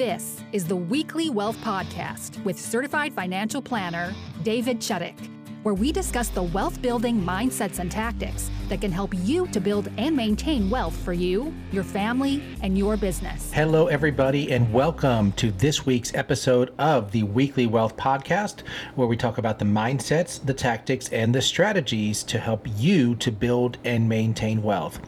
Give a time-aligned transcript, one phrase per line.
[0.00, 5.28] This is the Weekly Wealth Podcast with certified financial planner David Chuddick,
[5.62, 9.90] where we discuss the wealth building mindsets and tactics that can help you to build
[9.98, 13.52] and maintain wealth for you, your family, and your business.
[13.52, 18.62] Hello, everybody, and welcome to this week's episode of the Weekly Wealth Podcast,
[18.94, 23.30] where we talk about the mindsets, the tactics, and the strategies to help you to
[23.30, 25.00] build and maintain wealth.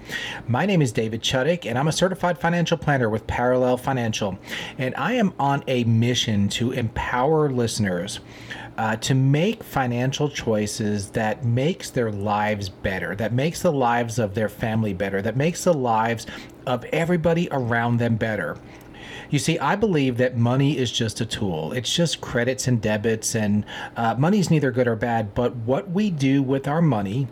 [0.48, 4.38] My name is David Chuddick, and I'm a certified financial planner with Parallel Financial,
[4.76, 8.20] and I am on a mission to empower listeners
[8.78, 14.34] uh, to make financial choices that makes their lives better, that makes the lives of
[14.34, 16.26] their family better, that makes the lives
[16.66, 18.58] of everybody around them better.
[19.30, 21.72] You see, I believe that money is just a tool.
[21.72, 23.64] It's just credits and debits, and
[23.96, 25.34] uh, money is neither good or bad.
[25.34, 27.28] But what we do with our money,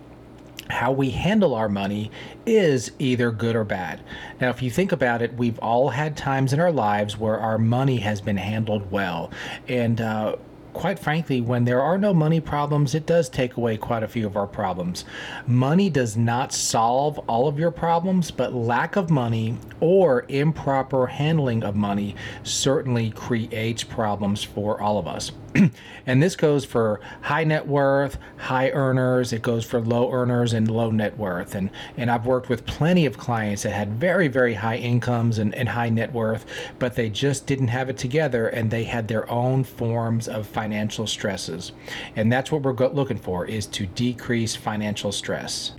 [0.70, 2.10] how we handle our money
[2.46, 4.00] is either good or bad.
[4.40, 7.59] Now, if you think about it, we've all had times in our lives where our
[7.59, 9.30] money has been handled well.
[9.68, 10.36] And uh,
[10.73, 14.26] quite frankly, when there are no money problems, it does take away quite a few
[14.26, 15.04] of our problems.
[15.46, 21.62] Money does not solve all of your problems, but lack of money or improper handling
[21.62, 25.32] of money certainly creates problems for all of us.
[26.06, 30.70] and this goes for high net worth, high earners, it goes for low earners and
[30.70, 31.54] low net worth.
[31.54, 35.54] And, and I've worked with plenty of clients that had very, very high incomes and,
[35.54, 36.46] and high net worth,
[36.78, 41.06] but they just didn't have it together and they had their own forms of financial
[41.06, 41.73] stresses.
[42.16, 45.73] And that's what we're go- looking for is to decrease financial stress.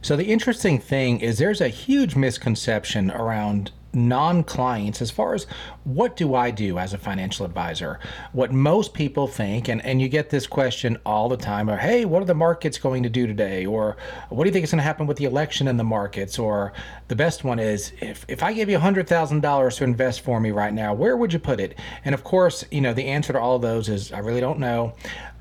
[0.00, 5.46] So the interesting thing is there's a huge misconception around non clients as far as
[5.84, 7.98] what do I do as a financial advisor?
[8.32, 12.04] What most people think, and, and you get this question all the time, or hey,
[12.04, 13.66] what are the markets going to do today?
[13.66, 13.96] Or
[14.28, 16.38] what do you think is going to happen with the election and the markets?
[16.38, 16.72] Or
[17.08, 20.72] the best one is if, if I give you $100,000 to invest for me right
[20.72, 21.78] now, where would you put it?
[22.04, 24.94] And of course, you know, the answer to all those is I really don't know.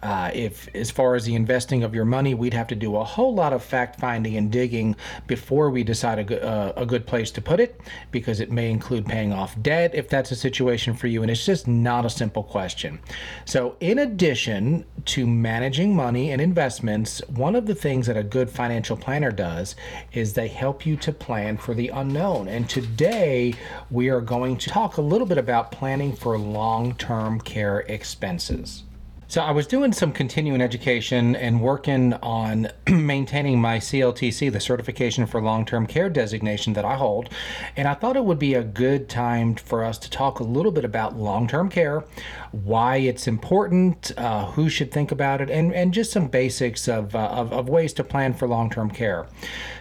[0.04, 3.04] Uh, if, as far as the investing of your money, we'd have to do a
[3.04, 4.96] whole lot of fact finding and digging
[5.28, 9.06] before we decide a uh, a good place to put it, because it may include
[9.06, 11.22] paying off debt if that's a situation for you.
[11.22, 13.00] And it's just not a simple question.
[13.46, 18.50] So, in addition to managing money and investments, one of the things that a good
[18.50, 19.75] financial planner does
[20.13, 22.47] is they help you to plan for the unknown.
[22.47, 23.53] And today
[23.90, 28.84] we are going to talk a little bit about planning for long term care expenses.
[29.31, 35.25] So I was doing some continuing education and working on maintaining my CLTC, the Certification
[35.25, 37.30] for Long-Term Care designation that I hold,
[37.78, 40.74] and I thought it would be a good time for us to talk a little
[40.74, 42.03] bit about long-term care,
[42.51, 47.16] why it's important, uh, who should think about it, and, and just some basics of,
[47.16, 49.28] uh, of, of ways to plan for long-term care.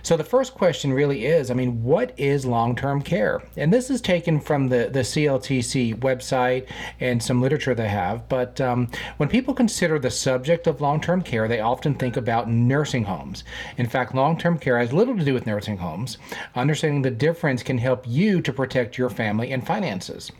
[0.03, 3.43] So the first question really is, I mean, what is long-term care?
[3.57, 6.67] And this is taken from the, the CLTC website
[7.01, 8.89] and some literature they have, but um,
[9.19, 13.03] when people people consider the subject of long term care, they often think about nursing
[13.03, 13.43] homes.
[13.79, 16.19] In fact, long term care has little to do with nursing homes.
[16.55, 20.31] Understanding the difference can help you to protect your family and finances.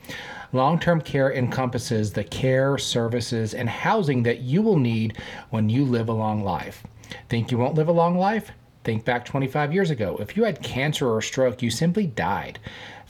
[0.53, 5.17] Long term care encompasses the care, services, and housing that you will need
[5.51, 6.83] when you live a long life.
[7.29, 8.51] Think you won't live a long life?
[8.83, 10.17] Think back 25 years ago.
[10.19, 12.59] If you had cancer or stroke, you simply died.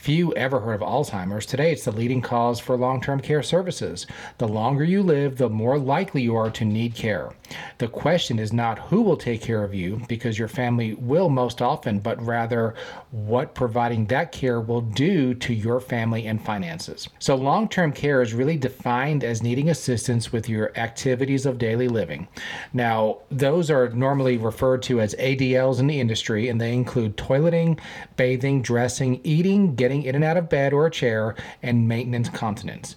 [0.00, 1.44] Few ever heard of Alzheimer's.
[1.44, 4.06] Today, it's the leading cause for long term care services.
[4.38, 7.34] The longer you live, the more likely you are to need care.
[7.77, 11.61] The question is not who will take care of you, because your family will most
[11.61, 12.77] often, but rather
[13.11, 17.06] what providing that care will do to your family and finances.
[17.19, 21.88] So, long term care is really defined as needing assistance with your activities of daily
[21.88, 22.27] living.
[22.72, 27.78] Now, those are normally referred to as ADLs in the industry, and they include toileting,
[28.17, 32.28] bathing, dressing, eating, getting getting in and out of bed or a chair, and maintenance
[32.28, 32.95] continence.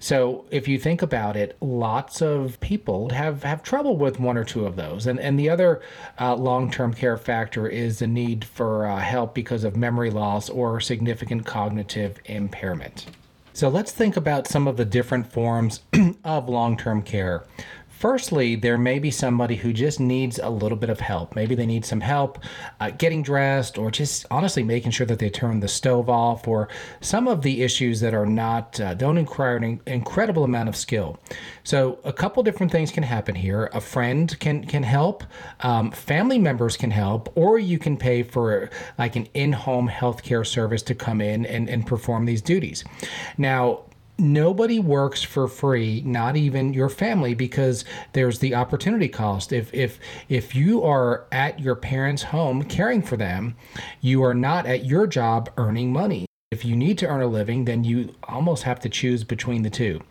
[0.00, 4.42] So if you think about it, lots of people have, have trouble with one or
[4.42, 5.06] two of those.
[5.06, 5.80] And, and the other
[6.18, 10.50] uh, long term care factor is the need for uh, help because of memory loss
[10.50, 13.06] or significant cognitive impairment.
[13.52, 15.82] So let's think about some of the different forms
[16.24, 17.44] of long term care.
[18.02, 21.36] Firstly, there may be somebody who just needs a little bit of help.
[21.36, 22.40] Maybe they need some help
[22.80, 26.68] uh, getting dressed or just honestly making sure that they turn the stove off or
[27.00, 31.16] some of the issues that are not, uh, don't require an incredible amount of skill.
[31.62, 33.70] So, a couple different things can happen here.
[33.72, 35.22] A friend can, can help,
[35.60, 38.68] um, family members can help, or you can pay for
[38.98, 42.82] like an in home healthcare service to come in and, and perform these duties.
[43.38, 43.84] Now,
[44.18, 49.98] nobody works for free not even your family because there's the opportunity cost if if
[50.28, 53.56] if you are at your parents home caring for them
[54.00, 57.64] you are not at your job earning money If you need to earn a living,
[57.64, 60.02] then you almost have to choose between the two.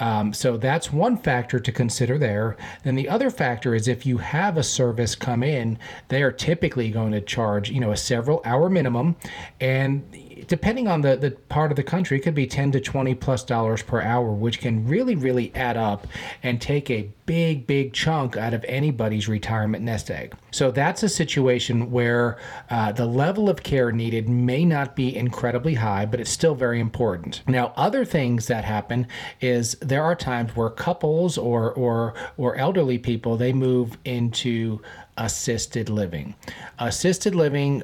[0.00, 2.56] Um, so that's one factor to consider there.
[2.84, 6.90] Then the other factor is if you have a service come in, they are typically
[6.90, 9.16] going to charge, you know, a several hour minimum.
[9.60, 10.02] And
[10.46, 13.44] depending on the, the part of the country, it could be 10 to 20 plus
[13.44, 16.06] dollars per hour, which can really, really add up
[16.42, 20.34] and take a big, big chunk out of anybody's retirement nest egg.
[20.50, 22.38] So that's a situation where
[22.70, 26.80] uh, the level of care needed may not be incredibly high, but it's still very
[26.80, 27.42] important.
[27.48, 29.08] Now, other things that happen
[29.40, 34.80] is there are times where couples or or or elderly people they move into
[35.16, 36.34] assisted living.
[36.78, 37.82] Assisted living,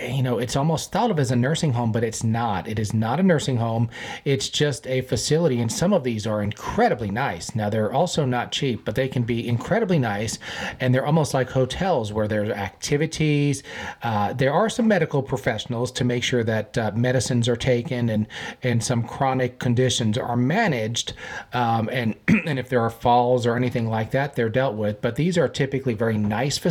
[0.00, 2.68] you know, it's almost thought of as a nursing home, but it's not.
[2.68, 3.90] It is not a nursing home.
[4.24, 7.54] It's just a facility, and some of these are incredibly nice.
[7.54, 10.38] Now, they're also not cheap, but they can be incredibly nice,
[10.78, 13.62] and they're almost like hotels where there's activities.
[14.02, 18.26] Uh, there are some medical professionals to make sure that uh, medicines are taken and
[18.62, 21.14] and some chronic conditions are managed,
[21.52, 25.00] um, and and if there are falls or anything like that, they're dealt with.
[25.00, 26.67] But these are typically very nice facilities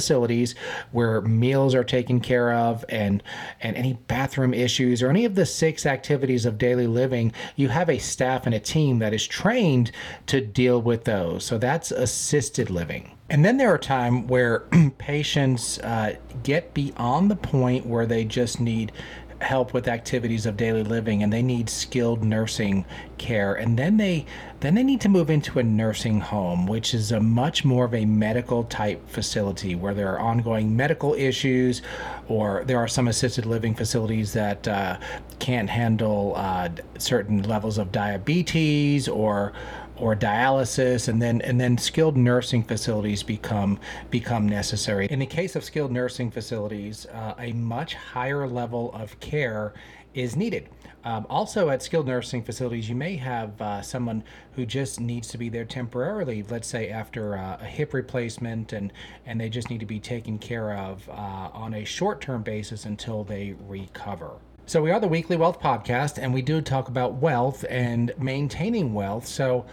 [0.91, 3.23] where meals are taken care of and
[3.61, 7.89] and any bathroom issues or any of the six activities of daily living, you have
[7.89, 9.91] a staff and a team that is trained
[10.27, 11.43] to deal with those.
[11.43, 13.11] So that's assisted living.
[13.29, 14.59] And then there are times where
[14.97, 18.91] patients uh, get beyond the point where they just need
[19.39, 22.85] help with activities of daily living and they need skilled nursing
[23.17, 24.25] care and then they
[24.59, 27.93] then they need to move into a nursing home which is a much more of
[27.93, 31.81] a medical type facility where there are ongoing medical issues
[32.27, 34.97] or there are some assisted living facilities that uh,
[35.39, 39.53] can't handle uh, certain levels of diabetes or
[39.99, 43.79] or dialysis and then and then skilled nursing facilities become
[44.09, 45.07] become necessary.
[45.09, 49.73] In the case of skilled nursing facilities uh, a much higher level of care
[50.17, 50.67] is needed
[51.03, 54.23] um, also at skilled nursing facilities you may have uh, someone
[54.53, 58.91] who just needs to be there temporarily let's say after uh, a hip replacement and
[59.25, 61.13] and they just need to be taken care of uh,
[61.53, 64.31] on a short-term basis until they recover
[64.69, 68.93] so, we are the Weekly Wealth Podcast, and we do talk about wealth and maintaining
[68.93, 69.25] wealth.
[69.25, 69.65] So,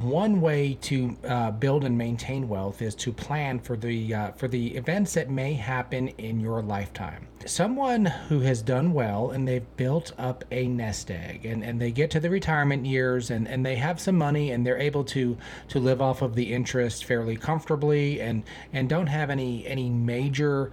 [0.00, 4.48] one way to uh, build and maintain wealth is to plan for the uh, for
[4.48, 7.28] the events that may happen in your lifetime.
[7.44, 11.90] Someone who has done well and they've built up a nest egg and, and they
[11.90, 15.36] get to the retirement years and, and they have some money and they're able to
[15.68, 20.70] to live off of the interest fairly comfortably and and don't have any any major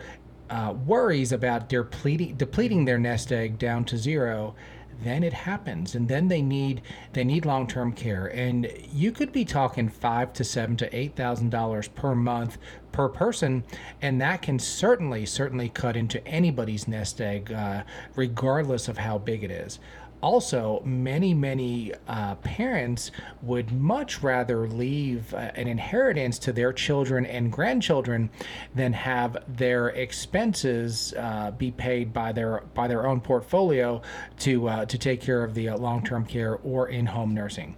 [0.50, 4.56] uh, worries about depleting, depleting their nest egg down to zero,
[5.04, 6.81] then it happens, and then they need
[7.13, 11.16] they need long term care, and you could be talking five to seven to eight
[11.16, 12.57] thousand dollars per month
[12.92, 13.63] per person,
[14.01, 17.84] and that can certainly certainly cut into anybody's nest egg, uh,
[18.16, 19.80] regardless of how big it is
[20.21, 23.12] also, many, many uh, parents
[23.42, 28.30] would much rather leave uh, an inheritance to their children and grandchildren
[28.75, 34.01] than have their expenses uh, be paid by their by their own portfolio
[34.39, 37.77] to uh, to take care of the uh, long-term care or in-home nursing.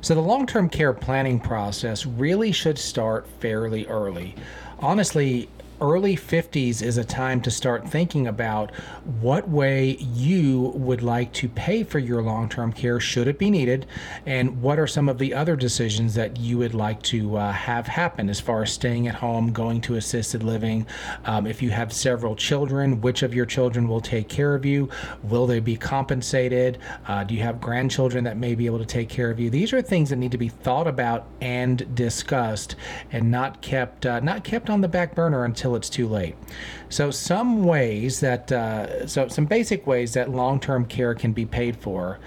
[0.00, 4.34] So the long-term care planning process really should start fairly early.
[4.80, 5.48] Honestly,
[5.82, 8.72] early 50s is a time to start thinking about
[9.20, 13.50] what way you would like to pay for your long term care, should it be
[13.50, 13.84] needed,
[14.24, 17.88] and what are some of the other decisions that you would like to uh, have
[17.88, 20.86] happen as far as staying at home, going to assisted living.
[21.24, 24.88] Um, if you have several children, which of your children will take care of you?
[25.24, 26.78] Will they be compensated?
[27.08, 29.50] Uh, do you have grandchildren that may be able to take care of you?
[29.50, 32.76] These are things that need to be thought about and discussed,
[33.10, 36.34] and not kept uh, not kept on the back burner until until it's too late.
[36.88, 41.46] So, some ways that, uh, so some basic ways that long term care can be
[41.46, 42.18] paid for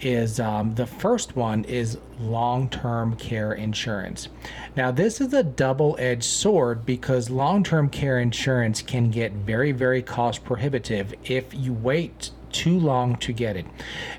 [0.00, 4.28] is um, the first one is long term care insurance.
[4.76, 9.72] Now, this is a double edged sword because long term care insurance can get very,
[9.72, 13.66] very cost prohibitive if you wait too long to get it.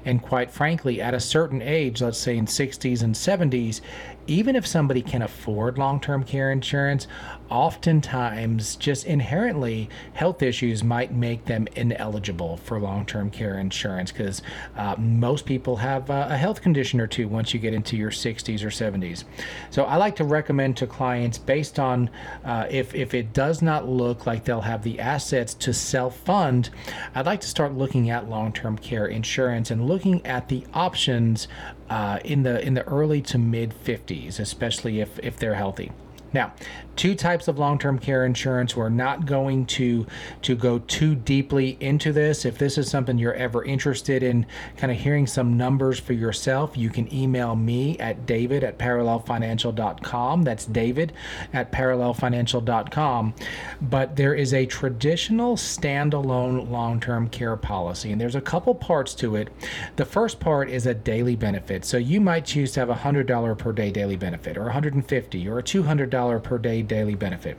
[0.05, 3.81] And quite frankly, at a certain age, let's say in 60s and 70s,
[4.27, 7.07] even if somebody can afford long term care insurance,
[7.49, 14.41] oftentimes just inherently health issues might make them ineligible for long term care insurance because
[14.75, 18.11] uh, most people have uh, a health condition or two once you get into your
[18.11, 19.23] 60s or 70s.
[19.69, 22.09] So I like to recommend to clients based on
[22.43, 26.69] uh, if, if it does not look like they'll have the assets to self fund,
[27.13, 31.47] I'd like to start looking at long term care insurance and looking at the options
[31.89, 35.91] uh, in the in the early to mid 50s, especially if if they're healthy.
[36.33, 36.53] Now,
[36.95, 38.75] two types of long-term care insurance.
[38.75, 40.05] We're not going to
[40.43, 42.45] to go too deeply into this.
[42.45, 44.45] If this is something you're ever interested in,
[44.77, 50.43] kind of hearing some numbers for yourself, you can email me at david at parallelfinancial.com.
[50.43, 51.13] That's david
[51.51, 53.33] at parallelfinancial.com.
[53.81, 59.35] But there is a traditional standalone long-term care policy, and there's a couple parts to
[59.35, 59.49] it.
[59.95, 61.85] The first part is a daily benefit.
[61.85, 65.47] So you might choose to have a hundred dollar per day daily benefit, or 150,
[65.47, 67.57] or a two hundred dollar per day daily benefit.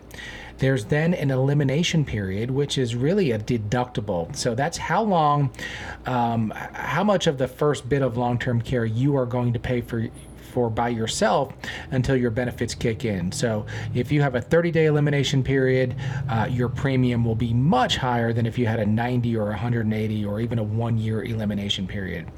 [0.58, 4.34] There's then an elimination period, which is really a deductible.
[4.36, 5.50] So that's how long,
[6.06, 9.58] um, how much of the first bit of long term care you are going to
[9.58, 10.08] pay for
[10.54, 11.52] for by yourself
[11.90, 13.32] until your benefits kick in.
[13.32, 15.96] So if you have a 30 day elimination period,
[16.30, 20.24] uh, your premium will be much higher than if you had a 90 or 180
[20.24, 22.28] or even a one year elimination period.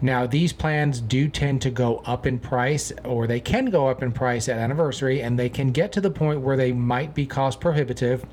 [0.00, 4.02] Now, these plans do tend to go up in price, or they can go up
[4.02, 7.26] in price at anniversary, and they can get to the point where they might be
[7.26, 8.24] cost prohibitive.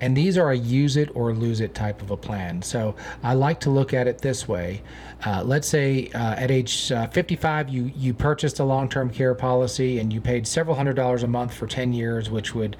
[0.00, 2.62] And these are a use it or lose it type of a plan.
[2.62, 4.82] So I like to look at it this way.
[5.24, 9.34] Uh, let's say uh, at age uh, 55, you, you purchased a long term care
[9.34, 12.76] policy and you paid several hundred dollars a month for 10 years, which would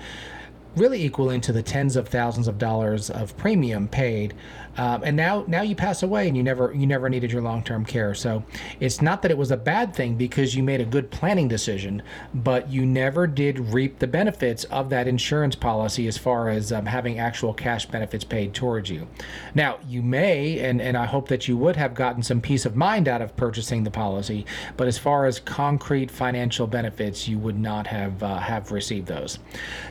[0.76, 4.35] really equal into the tens of thousands of dollars of premium paid
[4.76, 7.85] um, and now now you pass away and you never you never needed your long-term
[7.85, 8.14] care.
[8.14, 8.45] So
[8.80, 12.02] it's not that it was a bad thing because you made a good planning decision
[12.35, 16.87] but you never did reap the benefits of that insurance policy as far as um,
[16.87, 19.06] having actual cash benefits paid towards you.
[19.54, 22.76] Now you may and and i hope that you would have gotten some peace of
[22.76, 24.45] mind out of purchasing the policy
[24.76, 29.38] but as far as concrete financial benefits you would not have uh, have received those.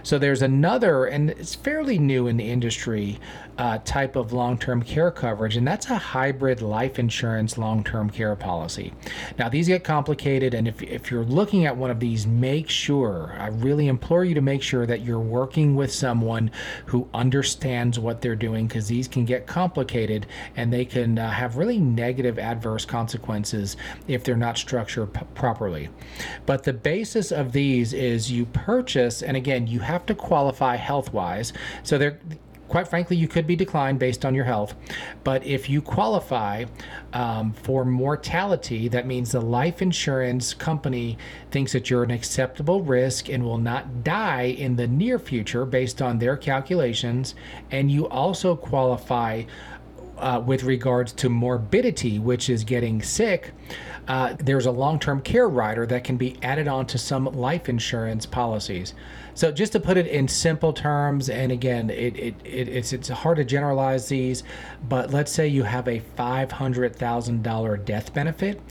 [0.04, 3.20] So there's another and it's fairly new in the industry
[3.58, 8.10] uh, type of long term care coverage, and that's a hybrid life insurance long term
[8.10, 8.94] care policy.
[9.38, 13.36] Now, these get complicated, and if, if you're looking at one of these, make sure,
[13.40, 16.52] I really implore you to make sure that you're working with someone
[16.86, 21.58] who understands what they're doing because these can get complicated and they can uh, have
[21.58, 25.90] really negative adverse consequences if they're not structured p- properly.
[26.46, 31.14] But the basis of these is you purchase, and again, you have to qualify health
[31.14, 31.54] wise.
[31.84, 32.20] So they're
[32.76, 34.76] quite frankly, you could be declined based on your health.
[35.24, 36.66] But if you qualify
[37.14, 41.18] um, for mortality, that means the life insurance company
[41.52, 46.02] thinks that you're an acceptable risk and will not die in the near future based
[46.02, 47.36] on their calculations.
[47.72, 49.44] And you also qualify
[50.18, 53.54] uh, with regards to morbidity, which is getting sick
[54.08, 57.70] uh, there's a long term care rider that can be added on to some life
[57.70, 58.94] insurance policies.
[59.36, 63.10] So, just to put it in simple terms, and again, it, it, it, it's, it's
[63.10, 64.44] hard to generalize these,
[64.88, 68.62] but let's say you have a $500,000 death benefit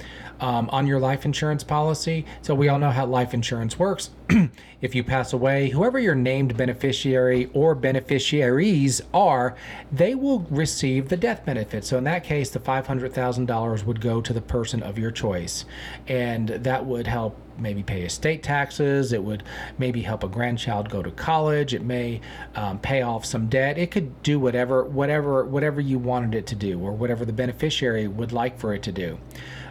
[0.40, 2.24] um, on your life insurance policy.
[2.42, 4.10] So we all know how life insurance works.
[4.80, 9.54] if you pass away, whoever your named beneficiary or beneficiaries are,
[9.92, 11.84] they will receive the death benefit.
[11.84, 15.64] So in that case, the $500,000 would go to the person of your choice.
[16.08, 19.12] And that would help maybe pay estate taxes.
[19.12, 19.42] It would
[19.78, 21.74] maybe help a grandchild go to college.
[21.74, 22.20] It may
[22.54, 23.78] um, pay off some debt.
[23.78, 28.08] It could do whatever, whatever, whatever you wanted it to do, or whatever the beneficiary
[28.08, 29.18] would like for it to do.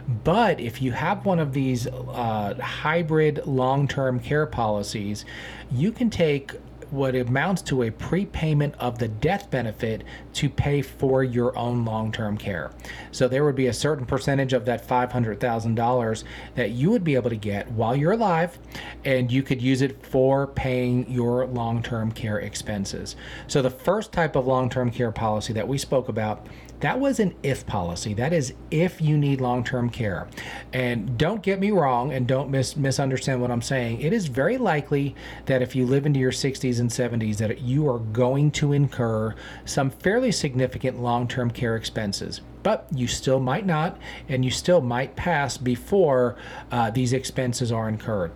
[0.06, 5.24] But if you have one of these uh, hybrid long term care policies,
[5.72, 6.52] you can take
[6.94, 12.12] what amounts to a prepayment of the death benefit to pay for your own long
[12.12, 12.70] term care.
[13.10, 16.24] So there would be a certain percentage of that $500,000
[16.54, 18.58] that you would be able to get while you're alive,
[19.04, 23.16] and you could use it for paying your long term care expenses.
[23.46, 26.46] So the first type of long term care policy that we spoke about
[26.84, 28.12] that was an if policy.
[28.12, 30.28] That is if you need long term care.
[30.74, 34.02] And don't get me wrong and don't mis- misunderstand what I'm saying.
[34.02, 35.14] It is very likely
[35.46, 39.34] that if you live into your 60s and 70s, that you are going to incur
[39.64, 44.80] some fairly significant long term care expenses but you still might not, and you still
[44.80, 46.34] might pass before
[46.72, 48.32] uh, these expenses are incurred.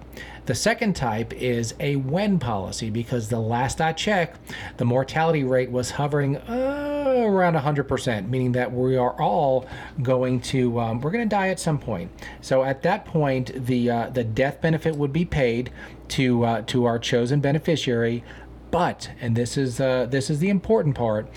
[0.48, 4.40] The second type is a when policy because the last I checked,
[4.78, 9.66] the mortality rate was hovering uh, around 100%, meaning that we are all
[10.02, 12.10] going to um, we're going to die at some point.
[12.40, 15.70] So at that point, the uh, the death benefit would be paid
[16.16, 18.24] to uh, to our chosen beneficiary.
[18.70, 21.28] But and this is uh, this is the important part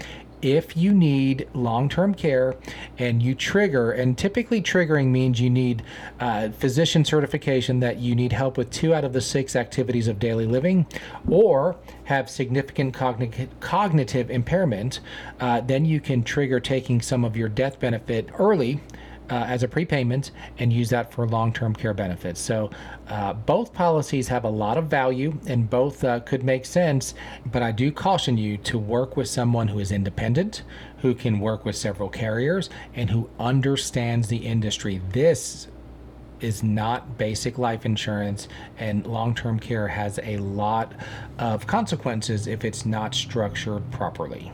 [0.42, 2.56] if you need long term care
[2.98, 5.84] and you trigger, and typically triggering means you need
[6.20, 10.20] uh, physician certification that you need help with two out of the six activities of
[10.20, 10.86] daily living,
[11.28, 15.00] or have significant cogn- cognitive impairment,
[15.40, 18.80] uh, then you can trigger taking some of your death benefit early
[19.32, 22.40] uh, as a prepayment and use that for long term care benefits.
[22.40, 22.70] So
[23.08, 27.64] uh, both policies have a lot of value and both uh, could make sense, but
[27.64, 30.64] I do caution you to work with someone who is independent,
[30.98, 35.02] who can work with several carriers, and who understands the industry.
[35.12, 35.68] This
[36.42, 38.48] is not basic life insurance,
[38.78, 40.94] and long term care has a lot
[41.40, 44.52] of consequences if it's not structured properly.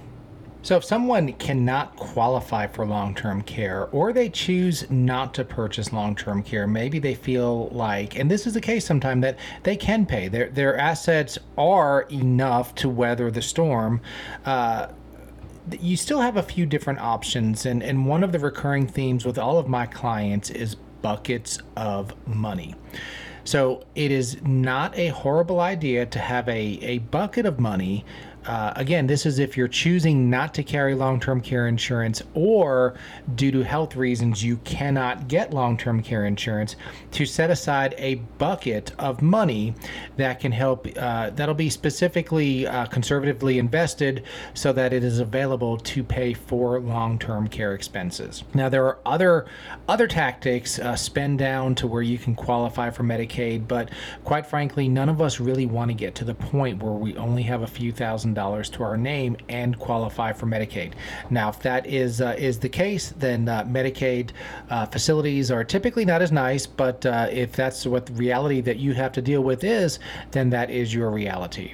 [0.67, 5.93] So, if someone cannot qualify for long term care or they choose not to purchase
[5.93, 9.77] long term care, maybe they feel like, and this is the case sometimes, that they
[9.77, 10.27] can pay.
[10.27, 14.01] Their, their assets are enough to weather the storm.
[14.43, 14.87] Uh,
[15.79, 19.37] you still have a few different options, and, and one of the recurring themes with
[19.37, 22.75] all of my clients is buckets of money.
[23.45, 28.03] So it is not a horrible idea to have a, a bucket of money
[28.47, 32.95] uh, again, this is if you're choosing not to carry long term care insurance or
[33.35, 36.77] due to health reasons you cannot get long term care insurance,
[37.11, 39.75] to set aside a bucket of money
[40.15, 44.23] that can help, uh, that'll be specifically uh, conservatively invested
[44.53, 48.45] so that it is available to pay for long term care expenses.
[48.53, 49.47] Now, there are other,
[49.89, 53.89] other tactics, uh, spend down to where you can qualify for Medicaid, but
[54.23, 57.43] quite frankly, none of us really want to get to the point where we only
[57.43, 60.93] have a few thousand dollars to our name and qualify for Medicaid.
[61.29, 64.29] Now, if that is uh, is the case, then uh, Medicaid
[64.69, 66.65] uh, facilities are typically not as nice.
[66.65, 69.99] But uh, if that's what the reality that you have to deal with is,
[70.31, 71.73] then that is your reality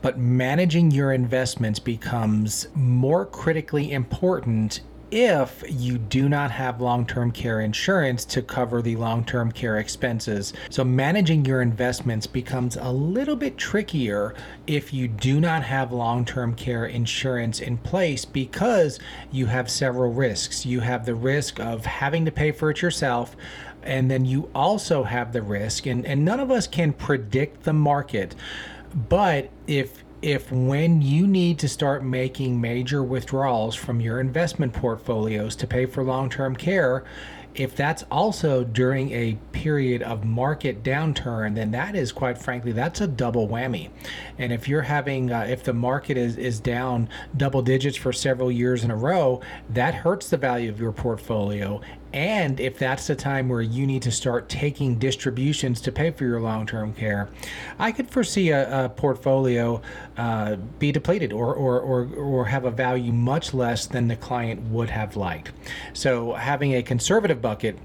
[0.00, 7.30] but managing your investments becomes more critically important if you do not have long term
[7.30, 10.52] care insurance to cover the long term care expenses.
[10.70, 14.34] So, managing your investments becomes a little bit trickier
[14.66, 18.98] if you do not have long term care insurance in place because
[19.30, 20.66] you have several risks.
[20.66, 23.36] You have the risk of having to pay for it yourself.
[23.82, 27.72] And then you also have the risk, and, and none of us can predict the
[27.72, 28.34] market.
[29.08, 35.54] But if if when you need to start making major withdrawals from your investment portfolios
[35.56, 37.04] to pay for long term care,
[37.54, 43.00] if that's also during a period of market downturn, then that is quite frankly that's
[43.00, 43.90] a double whammy.
[44.38, 48.50] And if you're having uh, if the market is is down double digits for several
[48.50, 49.40] years in a row,
[49.70, 51.80] that hurts the value of your portfolio
[52.12, 56.24] and if that's the time where you need to start taking distributions to pay for
[56.24, 57.28] your long term care,
[57.78, 59.82] I could foresee a, a portfolio
[60.16, 64.62] uh, be depleted or, or, or, or have a value much less than the client
[64.70, 65.52] would have liked.
[65.92, 67.78] So, having a conservative bucket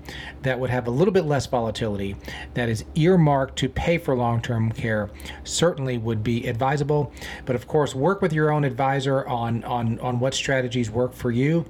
[0.44, 2.16] that would have a little bit less volatility,
[2.54, 5.10] that is earmarked to pay for long term care,
[5.44, 7.12] certainly would be advisable.
[7.46, 11.32] But of course, work with your own advisor on, on, on what strategies work for
[11.32, 11.66] you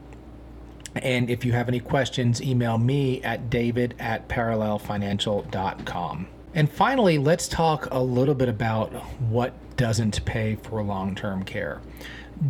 [0.96, 6.28] and if you have any questions, email me at david at parallelfinancial.com.
[6.56, 11.82] And finally, let's talk a little bit about what doesn't pay for long term care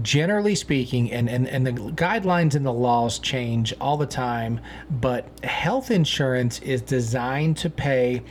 [0.02, 5.28] generally speaking, and, and, and the guidelines and the laws change all the time, but
[5.44, 8.22] health insurance is designed to pay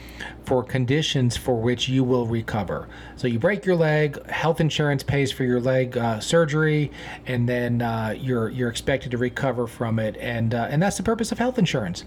[0.44, 2.88] for conditions for which you will recover.
[3.16, 6.90] So you break your leg, health insurance pays for your leg uh, surgery,
[7.26, 11.02] and then uh, you're you're expected to recover from it, and uh, and that's the
[11.02, 12.04] purpose of health insurance.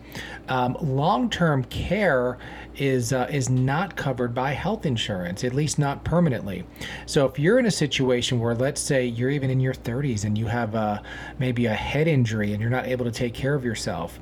[0.50, 2.38] Um, long-term care
[2.78, 6.65] is uh, is not covered by health insurance, at least not permanently.
[7.06, 10.38] So if you're in a situation where, let's say, you're even in your 30s and
[10.38, 11.02] you have uh,
[11.39, 14.19] maybe a head injury and you're not able to take care of yourself,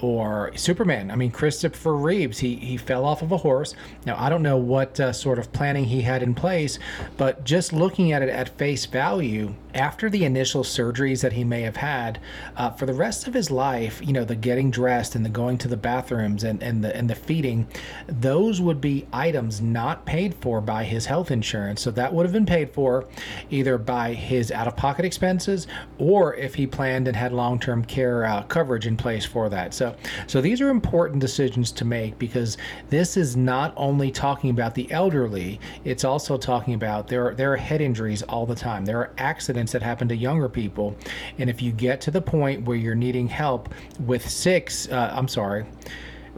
[0.00, 3.55] or Superman, I mean Christopher Reeves, he he fell off of a horse
[4.04, 6.78] Now, I don't know what uh, sort of planning he had in place,
[7.16, 11.62] but just looking at it at face value, after the initial surgeries that he may
[11.62, 12.18] have had,
[12.56, 15.58] uh, for the rest of his life, you know, the getting dressed and the going
[15.58, 17.66] to the bathrooms and, and the and the feeding,
[18.06, 21.82] those would be items not paid for by his health insurance.
[21.82, 23.06] So that would have been paid for
[23.50, 25.66] either by his out-of-pocket expenses
[25.98, 29.74] or if he planned and had long-term care uh, coverage in place for that.
[29.74, 29.94] So
[30.26, 32.56] so these are important decisions to make because
[32.88, 37.52] this is not only talking about the elderly, it's also talking about there are, there
[37.52, 38.84] are head injuries all the time.
[38.86, 40.96] There are accidents that happen to younger people.
[41.38, 43.68] And if you get to the point where you're needing help
[44.00, 45.66] with six, uh, I'm sorry,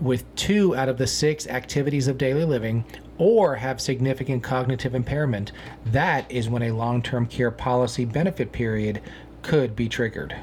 [0.01, 2.85] with two out of the six activities of daily living,
[3.19, 5.53] or have significant cognitive impairment,
[5.87, 9.03] that is when a long term care policy benefit period
[9.43, 10.37] could be triggered.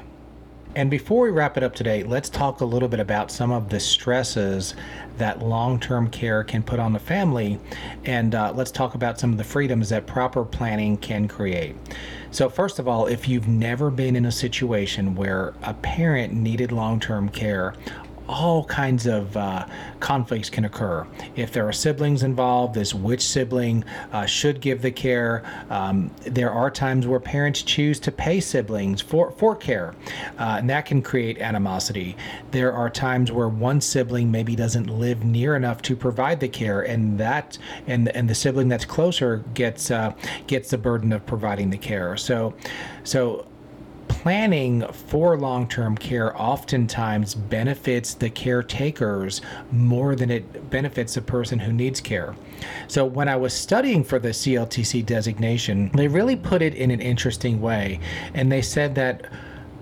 [0.76, 3.70] And before we wrap it up today, let's talk a little bit about some of
[3.70, 4.74] the stresses
[5.16, 7.58] that long term care can put on the family.
[8.04, 11.76] And uh, let's talk about some of the freedoms that proper planning can create.
[12.30, 16.72] So, first of all, if you've never been in a situation where a parent needed
[16.72, 17.72] long term care,
[18.28, 19.66] all kinds of uh,
[20.00, 21.06] conflicts can occur.
[21.36, 25.44] If there are siblings involved, is which sibling uh, should give the care.
[25.70, 29.94] Um, there are times where parents choose to pay siblings for, for care,
[30.38, 32.16] uh, and that can create animosity.
[32.50, 36.82] There are times where one sibling maybe doesn't live near enough to provide the care,
[36.82, 40.12] and that and and the sibling that's closer gets uh,
[40.46, 42.16] gets the burden of providing the care.
[42.16, 42.54] So,
[43.04, 43.46] so
[44.26, 51.60] planning for long term care oftentimes benefits the caretakers more than it benefits the person
[51.60, 52.34] who needs care.
[52.88, 57.00] So, when I was studying for the CLTC designation, they really put it in an
[57.00, 58.00] interesting way.
[58.34, 59.30] And they said that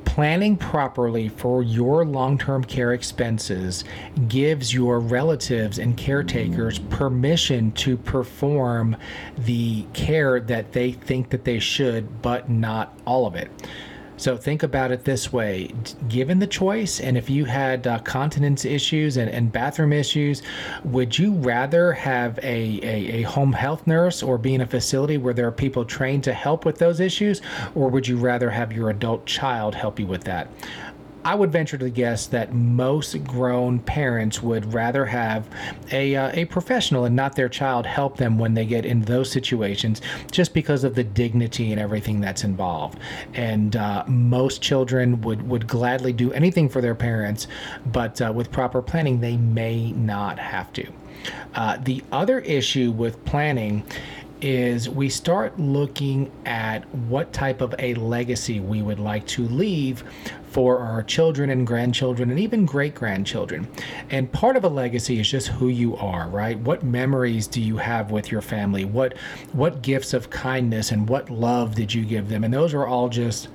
[0.04, 3.82] planning properly for your long term care expenses
[4.28, 8.94] gives your relatives and caretakers permission to perform
[9.38, 13.50] the care that they think that they should, but not all of it.
[14.16, 15.70] So think about it this way
[16.08, 20.42] given the choice, and if you had uh, continence issues and, and bathroom issues,
[20.84, 25.18] would you rather have a, a, a, home health nurse or be in a facility
[25.18, 27.42] where there are people trained to help with those issues,
[27.74, 30.48] or would you rather have your adult child help you with that?
[31.24, 35.48] I would venture to guess that most grown parents would rather have
[35.90, 39.30] a, uh, a professional and not their child help them when they get in those
[39.30, 42.98] situations just because of the dignity and everything that's involved.
[43.32, 47.46] And uh, most children would, would gladly do anything for their parents,
[47.86, 50.86] but uh, with proper planning, they may not have to.
[51.54, 53.82] Uh, the other issue with planning
[54.40, 60.04] is we start looking at what type of a legacy we would like to leave
[60.54, 63.66] for our children and grandchildren and even great grandchildren.
[64.10, 66.58] And part of a legacy is just who you are, right?
[66.60, 68.84] What memories do you have with your family?
[68.84, 69.16] What
[69.52, 72.44] what gifts of kindness and what love did you give them?
[72.44, 73.48] And those are all just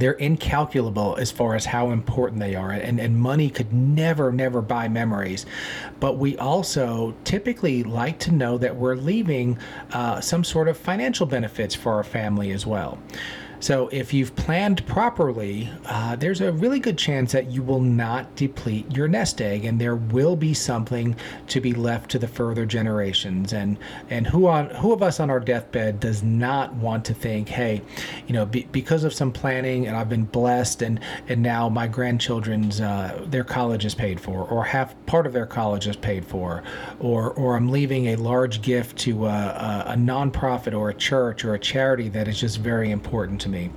[0.00, 4.62] they're incalculable as far as how important they are and, and money could never never
[4.62, 5.46] buy memories.
[6.00, 9.58] But we also typically like to know that we're leaving
[9.92, 12.98] uh, some sort of financial benefits for our family as well
[13.60, 18.36] so, if you've planned properly, uh, there's a really good chance that you will not
[18.36, 21.16] deplete your nest egg, and there will be something
[21.48, 23.52] to be left to the further generations.
[23.52, 23.76] And
[24.10, 27.82] and who on who of us on our deathbed does not want to think, hey,
[28.28, 31.88] you know, be, because of some planning, and I've been blessed, and and now my
[31.88, 36.24] grandchildren's uh, their college is paid for, or half part of their college is paid
[36.24, 36.62] for,
[37.00, 41.44] or or I'm leaving a large gift to a, a, a nonprofit or a church
[41.44, 43.70] or a charity that is just very important to me.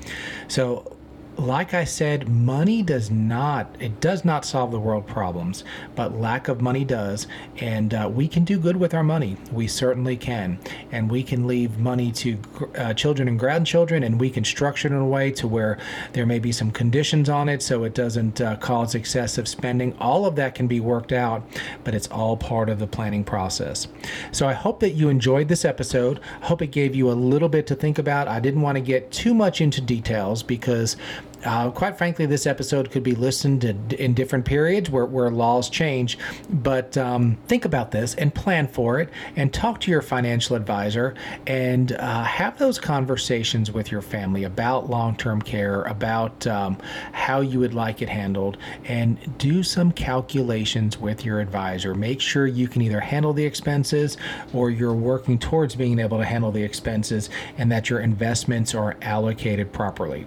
[0.47, 0.97] So
[1.37, 5.63] like I said, money does not it does not solve the world problems,
[5.95, 9.37] but lack of money does, and uh, we can do good with our money.
[9.51, 10.59] We certainly can,
[10.91, 12.37] and we can leave money to
[12.75, 15.77] uh, children and grandchildren, and we can structure it in a way to where
[16.13, 19.97] there may be some conditions on it, so it doesn't uh, cause excessive spending.
[19.99, 21.43] All of that can be worked out,
[21.83, 23.87] but it's all part of the planning process.
[24.31, 26.19] So I hope that you enjoyed this episode.
[26.41, 28.27] I hope it gave you a little bit to think about.
[28.27, 30.97] I didn't want to get too much into details because
[31.43, 35.69] uh, quite frankly, this episode could be listened to in different periods where, where laws
[35.69, 36.17] change.
[36.49, 41.15] But um, think about this and plan for it and talk to your financial advisor
[41.47, 46.77] and uh, have those conversations with your family about long term care, about um,
[47.12, 51.95] how you would like it handled, and do some calculations with your advisor.
[51.95, 54.17] Make sure you can either handle the expenses
[54.54, 58.95] or you're working towards being able to handle the expenses and that your investments are
[59.01, 60.25] allocated properly.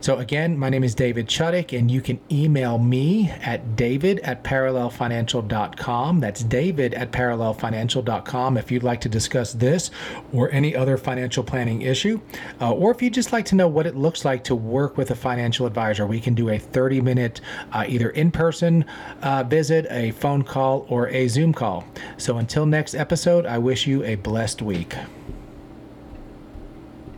[0.00, 4.44] So, again, my name is David Chuddick, and you can email me at david at
[4.44, 6.20] parallelfinancial.com.
[6.20, 9.90] That's david at parallelfinancial.com if you'd like to discuss this
[10.32, 12.20] or any other financial planning issue.
[12.60, 15.10] Uh, or if you'd just like to know what it looks like to work with
[15.10, 17.40] a financial advisor, we can do a 30 minute
[17.72, 18.84] uh, either in person
[19.22, 21.84] uh, visit, a phone call, or a Zoom call.
[22.16, 24.94] So, until next episode, I wish you a blessed week.